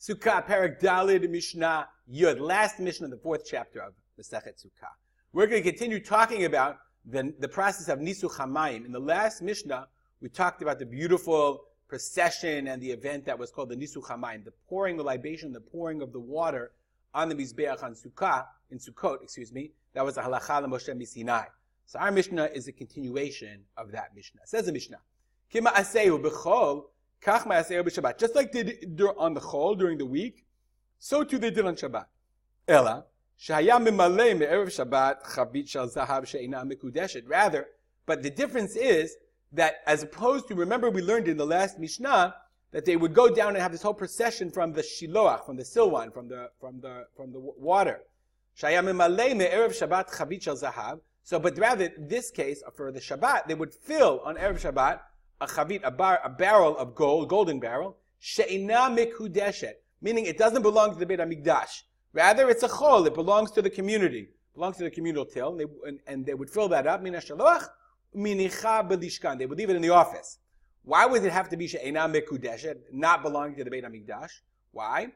Sukkah, 0.00 0.46
Parak 0.46 0.80
Dalid, 0.80 1.28
Mishnah 1.28 1.88
Yud, 2.08 2.38
last 2.38 2.78
Mishnah 2.78 3.06
of 3.06 3.10
the 3.10 3.16
fourth 3.16 3.42
chapter 3.44 3.80
of 3.80 3.94
Masechet 4.16 4.64
Sukkah. 4.64 4.92
We're 5.32 5.48
going 5.48 5.60
to 5.60 5.68
continue 5.68 5.98
talking 5.98 6.44
about 6.44 6.78
the, 7.04 7.34
the 7.40 7.48
process 7.48 7.88
of 7.88 7.98
Nisuch 7.98 8.36
HaMayim. 8.36 8.86
In 8.86 8.92
the 8.92 9.00
last 9.00 9.42
Mishnah, 9.42 9.88
we 10.20 10.28
talked 10.28 10.62
about 10.62 10.78
the 10.78 10.86
beautiful 10.86 11.64
procession 11.88 12.68
and 12.68 12.80
the 12.80 12.92
event 12.92 13.24
that 13.26 13.36
was 13.36 13.50
called 13.50 13.70
the 13.70 13.76
Nisuch 13.76 14.04
HaMayim, 14.04 14.44
the 14.44 14.52
pouring 14.68 14.96
the 14.96 15.02
libation, 15.02 15.52
the 15.52 15.60
pouring 15.60 16.00
of 16.00 16.12
the 16.12 16.20
water 16.20 16.70
on 17.12 17.28
the 17.28 17.34
Mizbeach 17.34 17.82
on 17.82 17.94
Sukkah, 17.94 18.44
in 18.70 18.78
Sukkot, 18.78 19.24
excuse 19.24 19.52
me. 19.52 19.72
That 19.94 20.04
was 20.04 20.16
a 20.16 20.22
halacha 20.22 20.64
Moshe 20.66 20.90
Misinai. 20.90 21.46
So 21.86 21.98
our 21.98 22.12
Mishnah 22.12 22.50
is 22.54 22.68
a 22.68 22.72
continuation 22.72 23.62
of 23.76 23.90
that 23.90 24.14
Mishnah. 24.14 24.42
It 24.42 24.48
says 24.48 24.66
the 24.66 24.72
Mishnah, 24.72 24.98
Kima 25.52 25.72
asehu 25.72 26.22
b'chol, 26.22 26.84
kach 27.22 27.44
b'Shabbat. 27.44 28.18
Just 28.18 28.34
like 28.34 28.52
they 28.52 28.62
did 28.62 29.00
on 29.16 29.34
the 29.34 29.40
chol 29.40 29.78
during 29.78 29.98
the 29.98 30.06
week, 30.06 30.44
so 30.98 31.24
too 31.24 31.38
they 31.38 31.50
did 31.50 31.66
on 31.66 31.76
Shabbat. 31.76 32.06
Ella, 32.66 33.04
shaya 33.40 33.80
mimale 33.80 34.38
me'erev 34.38 34.66
Shabbat 34.66 35.24
chavit 35.24 35.68
shal 35.68 35.88
zahav 35.88 36.26
she'ina 36.26 36.64
mekudeshet. 36.64 37.22
Rather, 37.26 37.68
but 38.06 38.22
the 38.22 38.30
difference 38.30 38.76
is 38.76 39.16
that 39.52 39.76
as 39.86 40.02
opposed 40.02 40.48
to, 40.48 40.54
remember 40.54 40.90
we 40.90 41.02
learned 41.02 41.28
in 41.28 41.36
the 41.36 41.46
last 41.46 41.78
Mishnah, 41.78 42.34
that 42.70 42.84
they 42.84 42.96
would 42.96 43.14
go 43.14 43.34
down 43.34 43.50
and 43.50 43.58
have 43.58 43.72
this 43.72 43.80
whole 43.80 43.94
procession 43.94 44.50
from 44.50 44.72
the 44.72 44.82
shiloach, 44.82 45.46
from 45.46 45.56
the 45.56 45.62
silwan, 45.62 46.12
from 46.12 46.28
the, 46.28 46.50
from 46.60 46.80
the, 46.80 47.06
from 47.16 47.32
the 47.32 47.40
water. 47.40 48.00
Shaya 48.60 48.82
mimale 48.84 49.36
me'erev 49.36 49.70
Shabbat 49.70 50.10
chavit 50.10 50.42
shal 50.42 50.56
zahav. 50.56 51.00
So, 51.22 51.38
but 51.38 51.58
rather, 51.58 51.86
in 51.86 52.08
this 52.08 52.30
case, 52.30 52.62
for 52.74 52.90
the 52.90 53.00
Shabbat, 53.00 53.48
they 53.48 53.54
would 53.54 53.74
fill 53.74 54.20
on 54.24 54.36
Erev 54.36 54.60
Shabbat 54.60 55.00
a 55.40 55.46
chavit, 55.46 55.80
a, 55.84 55.90
bar, 55.90 56.20
a 56.24 56.28
barrel 56.28 56.76
of 56.76 56.94
gold, 56.94 57.28
golden 57.28 57.60
barrel, 57.60 57.96
she'ina 58.18 58.90
mikudeshet, 58.90 59.74
meaning 60.00 60.26
it 60.26 60.38
doesn't 60.38 60.62
belong 60.62 60.92
to 60.92 60.98
the 60.98 61.06
Beit 61.06 61.20
HaMikdash. 61.20 61.82
Rather, 62.12 62.48
it's 62.48 62.62
a 62.62 62.68
chol, 62.68 63.06
it 63.06 63.14
belongs 63.14 63.50
to 63.52 63.62
the 63.62 63.70
community, 63.70 64.20
it 64.20 64.54
belongs 64.54 64.76
to 64.78 64.84
the 64.84 64.90
communal 64.90 65.24
till, 65.24 65.50
and 65.50 65.60
they, 65.60 65.66
and, 65.86 66.00
and 66.06 66.26
they 66.26 66.34
would 66.34 66.50
fill 66.50 66.68
that 66.68 66.86
up, 66.86 67.02
mina 67.02 67.18
shaloach, 67.18 67.68
minicha 68.16 68.88
belishkan, 68.88 69.38
they 69.38 69.46
would 69.46 69.58
leave 69.58 69.70
it 69.70 69.76
in 69.76 69.82
the 69.82 69.90
office. 69.90 70.38
Why 70.82 71.06
would 71.06 71.24
it 71.24 71.32
have 71.32 71.48
to 71.50 71.56
be 71.56 71.68
she'ina 71.68 72.08
mikudeshet, 72.08 72.76
not 72.92 73.22
belonging 73.22 73.56
to 73.56 73.64
the 73.64 73.70
Beit 73.70 73.84
HaMikdash? 73.84 74.30
Why? 74.72 75.08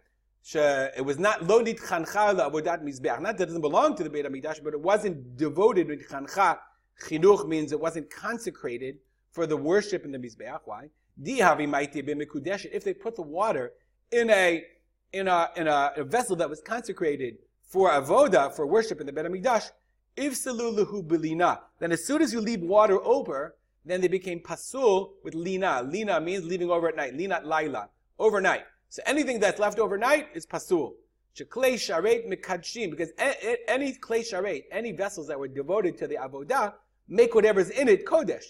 it 0.55 1.05
was 1.05 1.19
not 1.19 1.41
lodit 1.41 1.81
chancha 1.81 2.35
avodat 2.37 2.83
mizbeach. 2.83 3.21
Not 3.21 3.39
that 3.39 3.45
it 3.45 3.47
doesn't 3.47 3.61
belong 3.61 3.97
to 3.97 4.05
the 4.05 4.11
Beit 4.11 4.27
Hamikdash, 4.27 4.63
but 4.63 4.75
it 4.75 4.81
wasn't 4.81 5.37
devoted 5.37 5.89
with 5.89 6.09
chancha. 6.09 6.59
Chinuch 7.07 7.49
means 7.49 7.73
it 7.73 7.81
wasn't 7.81 8.11
consecrated 8.11 8.97
for 9.33 9.47
the 9.47 9.57
worship 9.57 10.05
in 10.05 10.13
the 10.13 10.19
mizbeach. 10.19 10.61
Why? 10.65 10.89
If 11.25 12.85
they 12.85 12.95
put 12.95 13.17
the 13.17 13.23
water 13.23 13.73
in 14.11 14.31
a 14.31 14.65
in 15.13 15.29
a 15.29 15.49
in 15.57 15.69
a, 15.69 15.93
a, 15.97 16.05
vessel 16.05 16.37
that 16.37 16.49
was 16.49 16.61
consecrated 16.63 17.37
for 17.63 17.91
avoda 17.91 18.55
for 18.55 18.67
worship 18.67 19.01
in 19.01 19.07
the 19.07 19.13
Beit 19.13 19.27
Hamikdash, 19.27 19.71
if 20.17 20.35
salulahu 20.35 21.07
belina, 21.07 21.61
then 21.81 21.93
as 21.93 22.05
soon 22.05 22.23
as 22.23 22.33
you 22.33 22.41
leave 22.41 22.63
water 22.63 22.99
over, 23.03 23.57
then 23.85 24.01
they 24.01 24.09
became 24.09 24.41
pasul 24.41 25.15
with 25.23 25.35
lina. 25.35 25.83
Lina 25.83 26.21
means 26.21 26.45
leaving 26.45 26.71
over 26.71 26.89
at 26.89 26.97
night. 26.97 27.15
Lina 27.15 27.41
laila, 27.45 27.89
overnight. 28.19 28.63
So 28.89 29.03
anything 29.07 29.41
that's 29.41 29.59
left 29.59 29.79
overnight 29.79 30.29
is 30.35 30.47
pasul. 30.47 30.95
Sheklei 31.37 31.75
sharet 31.75 32.29
mikadshim, 32.31 32.91
because 32.91 33.11
any 33.19 33.95
klei 33.95 34.21
sharet, 34.21 34.65
any 34.71 34.93
vessels 34.93 35.29
that 35.29 35.39
were 35.39 35.49
devoted 35.49 35.97
to 35.99 36.07
the 36.07 36.17
avodah, 36.17 36.75
make 37.09 37.35
whatever's 37.35 37.71
in 37.71 37.89
it 37.89 38.07
kodesh. 38.07 38.45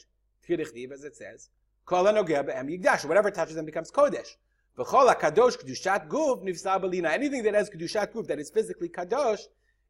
As 0.49 1.05
it 1.05 1.17
says. 1.17 1.51
Whatever 1.89 3.31
touches 3.31 3.55
them 3.55 3.67
becomes 3.67 3.91
kodesh. 3.91 4.37
Anything 4.79 5.03
that 7.43 7.55
has 7.55 7.69
kedushat 7.69 8.13
guf 8.13 8.27
that 8.27 8.39
is 8.39 8.51
physically 8.51 8.89
kadosh, 8.89 9.41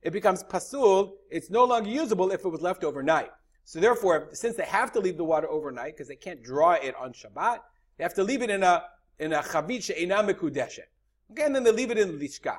it 0.03 0.13
becomes 0.13 0.43
pasul. 0.43 1.13
It's 1.31 1.51
no 1.51 1.65
longer 1.65 1.89
usable 1.89 2.33
if 2.33 2.45
it 2.45 2.49
was 2.49 2.61
left 2.61 2.83
overnight. 2.83 3.31
So 3.65 3.79
therefore, 3.79 4.31
since 4.33 4.57
they 4.57 4.65
have 4.65 4.91
to 4.93 5.01
leave 5.01 5.17
the 5.17 5.25
water 5.25 5.49
overnight 5.49 5.95
because 5.95 6.09
they 6.09 6.17
can't 6.17 6.43
draw 6.43 6.73
it 6.73 6.97
on 6.97 7.13
Shabbat, 7.13 7.61
they 7.97 8.03
have 8.03 8.15
to 8.15 8.25
leave 8.25 8.43
it 8.43 8.51
in 8.51 8.65
a 8.65 8.83
in 9.21 9.33
a 9.33 9.41
chavit 9.41 9.85
she'ena 9.85 10.17
mekudeshet. 10.17 10.89
Okay, 11.31 11.45
and 11.45 11.55
then 11.55 11.63
they 11.63 11.71
leave 11.71 11.93
it 11.93 11.99
in 11.99 12.19
the 12.19 12.27
lishka. 12.27 12.59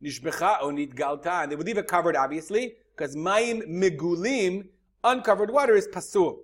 Nishbecha 0.00 0.62
or 0.62 0.70
nitgalta, 0.70 1.42
and 1.42 1.50
they 1.50 1.56
would 1.56 1.66
leave 1.66 1.78
it 1.78 1.88
covered, 1.88 2.14
obviously, 2.14 2.76
because 2.96 3.16
mayim 3.16 3.68
megulim, 3.68 4.68
uncovered 5.02 5.50
water, 5.50 5.74
is 5.74 5.88
pasul. 5.88 6.38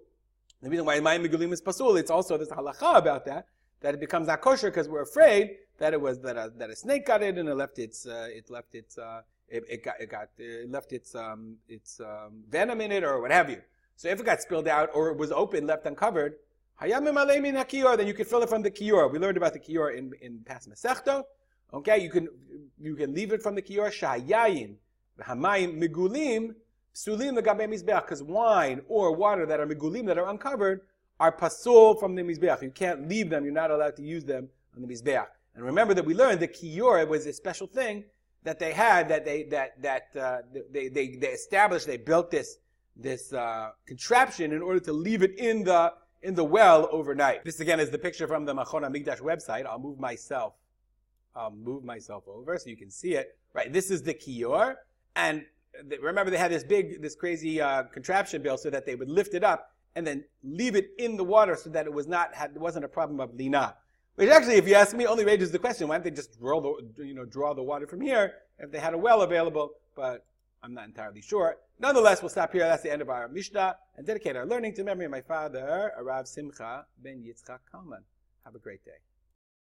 The 0.64 0.70
reason 0.70 0.86
why 0.86 0.98
mayim 0.98 1.28
megulim 1.28 1.52
is 1.52 1.60
pasul, 1.60 1.98
it's 1.98 2.10
also 2.10 2.36
a 2.36 2.38
halacha 2.38 2.96
about 2.96 3.26
that, 3.26 3.48
that 3.82 3.92
it 3.92 4.00
becomes 4.00 4.28
not 4.28 4.40
kosher 4.40 4.70
because 4.70 4.88
we're 4.88 5.02
afraid 5.02 5.56
that 5.76 5.92
it 5.92 6.00
was 6.00 6.20
that 6.20 6.38
a, 6.38 6.50
that 6.56 6.70
a 6.70 6.76
snake 6.76 7.04
got 7.04 7.22
it 7.22 7.36
and 7.36 7.46
it 7.46 7.54
left 7.54 7.78
its 7.78 8.06
uh, 8.06 8.28
it 8.30 8.48
left 8.48 8.74
its 8.74 8.96
uh, 8.96 9.20
it, 9.46 9.62
it, 9.68 9.84
got 9.84 10.00
it 10.00 10.08
got 10.08 10.28
it 10.38 10.70
left 10.70 10.94
its 10.94 11.14
um, 11.14 11.56
its 11.68 12.00
um, 12.00 12.44
venom 12.48 12.80
in 12.80 12.92
it 12.92 13.04
or 13.04 13.20
what 13.20 13.30
have 13.30 13.50
you. 13.50 13.60
So 13.96 14.08
if 14.08 14.18
it 14.18 14.24
got 14.24 14.40
spilled 14.40 14.66
out 14.66 14.88
or 14.94 15.10
it 15.10 15.18
was 15.18 15.30
open, 15.30 15.66
left 15.66 15.84
uncovered, 15.84 16.36
Hayamalaimi 16.80 17.52
na 17.52 17.64
kiyor, 17.64 17.98
then 17.98 18.06
you 18.06 18.14
can 18.14 18.24
fill 18.24 18.42
it 18.42 18.48
from 18.48 18.62
the 18.62 18.70
kiyor. 18.70 19.12
We 19.12 19.18
learned 19.18 19.36
about 19.36 19.52
the 19.52 19.60
kiyor 19.60 19.94
in, 19.94 20.12
in 20.22 20.40
past 20.46 20.70
Masechto. 20.70 21.24
Okay, 21.74 21.98
you 22.02 22.08
can 22.08 22.28
you 22.80 22.96
can 22.96 23.14
leave 23.14 23.34
it 23.34 23.42
from 23.42 23.54
the 23.54 23.60
kiyor. 23.60 23.92
Shahayayin, 23.92 24.76
hamayim 25.20 25.78
migulim, 25.78 26.54
sulim 26.94 27.38
legabe 27.38 27.68
mizbeach. 27.68 28.02
Because 28.02 28.22
wine 28.22 28.82
or 28.88 29.14
water 29.14 29.46
that 29.46 29.60
are 29.60 29.66
migulim 29.66 30.06
that 30.06 30.18
are 30.18 30.28
uncovered 30.28 30.82
are 31.20 31.32
pasul 31.32 31.98
from 31.98 32.14
the 32.14 32.22
mizbeach. 32.22 32.62
You 32.62 32.70
can't 32.70 33.08
leave 33.08 33.30
them. 33.30 33.44
You're 33.44 33.52
not 33.52 33.70
allowed 33.70 33.96
to 33.96 34.02
use 34.02 34.24
them 34.24 34.48
on 34.74 34.82
the 34.82 34.88
mizbeach. 34.88 35.26
And 35.54 35.64
remember 35.64 35.94
that 35.94 36.04
we 36.04 36.14
learned 36.14 36.40
the 36.40 36.48
kiyor 36.48 37.06
was 37.06 37.26
a 37.26 37.32
special 37.32 37.66
thing 37.66 38.04
that 38.42 38.58
they 38.58 38.72
had 38.72 39.08
that 39.08 39.24
they 39.24 39.44
that 39.44 39.80
that 39.82 40.08
uh, 40.16 40.38
they, 40.70 40.88
they 40.88 41.16
they 41.16 41.28
established. 41.28 41.86
They 41.86 41.96
built 41.96 42.30
this 42.30 42.58
this 42.96 43.32
uh, 43.32 43.70
contraption 43.86 44.52
in 44.52 44.62
order 44.62 44.80
to 44.80 44.92
leave 44.92 45.22
it 45.22 45.38
in 45.38 45.64
the 45.64 45.92
in 46.22 46.34
the 46.34 46.44
well 46.44 46.88
overnight. 46.90 47.44
This 47.44 47.60
again 47.60 47.80
is 47.80 47.90
the 47.90 47.98
picture 47.98 48.26
from 48.26 48.44
the 48.44 48.54
Machon 48.54 48.82
HaMikdash 48.82 49.20
website. 49.20 49.66
I'll 49.66 49.78
move 49.78 49.98
myself, 49.98 50.54
I'll 51.34 51.50
move 51.50 51.84
myself 51.84 52.24
over 52.26 52.58
so 52.58 52.70
you 52.70 52.76
can 52.76 52.90
see 52.90 53.14
it. 53.14 53.36
Right, 53.52 53.72
this 53.72 53.90
is 53.90 54.02
the 54.02 54.14
kiyor, 54.14 54.74
and 55.14 55.44
remember 56.00 56.30
they 56.30 56.38
had 56.38 56.50
this 56.50 56.64
big, 56.64 57.02
this 57.02 57.14
crazy 57.14 57.60
uh, 57.60 57.84
contraption 57.84 58.42
built 58.42 58.60
so 58.60 58.70
that 58.70 58.86
they 58.86 58.94
would 58.94 59.08
lift 59.08 59.34
it 59.34 59.44
up 59.44 59.72
and 59.96 60.06
then 60.06 60.24
leave 60.42 60.76
it 60.76 60.90
in 60.98 61.16
the 61.16 61.24
water 61.24 61.56
so 61.56 61.70
that 61.70 61.86
it 61.86 61.92
was 61.92 62.06
not 62.06 62.34
had, 62.34 62.56
wasn't 62.56 62.84
a 62.84 62.88
problem 62.88 63.20
of 63.20 63.34
lina. 63.34 63.76
Which 64.16 64.28
actually, 64.28 64.54
if 64.54 64.68
you 64.68 64.74
ask 64.74 64.94
me, 64.94 65.06
only 65.06 65.24
raises 65.24 65.50
the 65.50 65.58
question: 65.58 65.88
Why 65.88 65.96
don't 65.96 66.04
they 66.04 66.10
just 66.10 66.38
draw 66.38 66.60
the, 66.60 67.04
you 67.04 67.14
know, 67.14 67.24
draw 67.24 67.54
the 67.54 67.62
water 67.62 67.86
from 67.86 68.00
here 68.00 68.34
if 68.58 68.70
they 68.70 68.78
had 68.78 68.94
a 68.94 68.98
well 68.98 69.22
available? 69.22 69.72
But 69.96 70.24
I'm 70.62 70.72
not 70.72 70.84
entirely 70.84 71.20
sure. 71.20 71.56
Nonetheless, 71.80 72.22
we'll 72.22 72.28
stop 72.28 72.52
here. 72.52 72.62
That's 72.62 72.82
the 72.82 72.92
end 72.92 73.02
of 73.02 73.10
our 73.10 73.26
Mishnah 73.28 73.76
and 73.96 74.06
dedicate 74.06 74.36
our 74.36 74.46
learning 74.46 74.74
to 74.74 74.84
memory 74.84 75.06
of 75.06 75.10
my 75.10 75.20
father, 75.20 75.92
Arav 76.00 76.28
Simcha 76.28 76.86
ben 77.02 77.24
Yitzchak 77.24 77.58
Kalman. 77.70 78.04
Have 78.44 78.54
a 78.54 78.58
great 78.60 78.84
day. 78.84 78.92